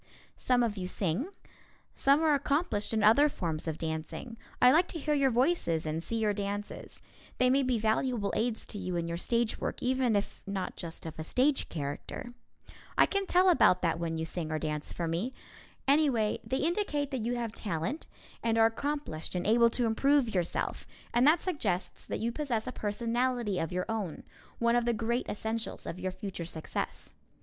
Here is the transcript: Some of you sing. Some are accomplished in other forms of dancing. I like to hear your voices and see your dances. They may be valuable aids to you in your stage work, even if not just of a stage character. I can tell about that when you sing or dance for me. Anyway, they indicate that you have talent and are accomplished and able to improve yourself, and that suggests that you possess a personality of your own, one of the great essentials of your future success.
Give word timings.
Some 0.35 0.63
of 0.63 0.77
you 0.77 0.87
sing. 0.87 1.27
Some 1.93 2.21
are 2.23 2.33
accomplished 2.33 2.91
in 2.91 3.03
other 3.03 3.29
forms 3.29 3.67
of 3.67 3.77
dancing. 3.77 4.35
I 4.59 4.71
like 4.71 4.87
to 4.87 4.97
hear 4.99 5.13
your 5.13 5.29
voices 5.29 5.85
and 5.85 6.01
see 6.01 6.15
your 6.17 6.33
dances. 6.33 7.03
They 7.37 7.51
may 7.51 7.61
be 7.61 7.77
valuable 7.77 8.33
aids 8.35 8.65
to 8.73 8.79
you 8.79 8.95
in 8.95 9.07
your 9.07 9.17
stage 9.19 9.61
work, 9.61 9.83
even 9.83 10.15
if 10.15 10.41
not 10.47 10.75
just 10.75 11.05
of 11.05 11.19
a 11.19 11.23
stage 11.23 11.69
character. 11.69 12.33
I 12.97 13.05
can 13.05 13.27
tell 13.27 13.47
about 13.47 13.83
that 13.83 13.99
when 13.99 14.17
you 14.17 14.25
sing 14.25 14.49
or 14.51 14.57
dance 14.57 14.91
for 14.91 15.07
me. 15.07 15.35
Anyway, 15.87 16.39
they 16.43 16.57
indicate 16.57 17.11
that 17.11 17.23
you 17.23 17.35
have 17.35 17.53
talent 17.53 18.07
and 18.41 18.57
are 18.57 18.65
accomplished 18.65 19.35
and 19.35 19.45
able 19.45 19.69
to 19.69 19.85
improve 19.85 20.33
yourself, 20.33 20.87
and 21.13 21.27
that 21.27 21.41
suggests 21.41 22.05
that 22.07 22.19
you 22.19 22.31
possess 22.31 22.65
a 22.65 22.71
personality 22.71 23.59
of 23.59 23.71
your 23.71 23.85
own, 23.87 24.23
one 24.57 24.75
of 24.75 24.85
the 24.85 24.93
great 24.93 25.29
essentials 25.29 25.85
of 25.85 25.99
your 25.99 26.11
future 26.11 26.45
success. 26.45 27.11